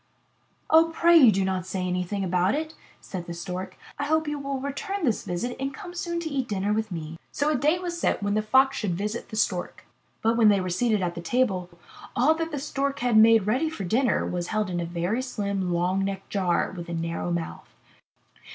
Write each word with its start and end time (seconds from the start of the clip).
''''Oh, 0.71 0.91
pray 0.91 1.29
do 1.29 1.45
not 1.45 1.67
say 1.67 1.85
anything 1.87 2.23
about 2.23 2.55
it,'* 2.55 2.73
said 3.01 3.27
the 3.27 3.35
Stork, 3.35 3.77
'T 3.99 4.05
hope 4.07 4.27
you 4.27 4.39
will 4.39 4.59
return 4.59 5.05
this 5.05 5.23
visit 5.23 5.55
and 5.59 5.75
come 5.75 5.93
soon 5.93 6.19
to 6.21 6.27
eat 6.29 6.47
dinner 6.47 6.73
with 6.73 6.91
me.'' 6.91 7.19
So 7.31 7.51
a 7.51 7.55
day 7.55 7.77
was 7.77 7.99
set 8.01 8.23
when 8.23 8.33
the 8.33 8.41
Fox 8.41 8.75
should 8.77 8.95
visit 8.95 9.29
the 9.29 9.35
104 9.35 9.63
IN 9.63 9.67
THE 9.69 9.75
NURSERY 9.75 9.87
Stork. 9.91 10.23
But 10.23 10.37
when 10.37 10.49
they 10.49 10.59
were 10.59 10.69
seat 10.69 10.95
ed 10.95 11.03
at 11.03 11.23
table, 11.23 11.69
all 12.15 12.33
that 12.33 12.49
the 12.51 12.57
Stork 12.57 12.97
had 13.01 13.15
made 13.15 13.45
ready 13.45 13.69
for 13.69 13.83
dinner 13.83 14.25
was 14.25 14.47
held 14.47 14.71
in 14.71 14.79
a 14.79 14.85
very 14.85 15.21
slim, 15.21 15.71
long 15.71 16.03
necked 16.03 16.31
jar, 16.31 16.73
with 16.75 16.89
a 16.89 16.95
narrow 16.95 17.29
mouth. 17.29 17.69